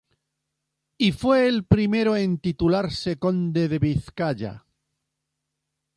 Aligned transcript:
Y 0.97 1.11
fue 1.11 1.47
el 1.47 1.63
primero 1.63 2.15
en 2.17 2.39
titularse 2.39 3.19
Conde 3.19 3.67
de 3.69 3.77
Vizcaya. 3.77 4.65